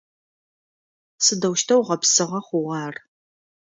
[1.23, 2.95] Сыдэущтэу гъэпсыгъэ хъугъа ар?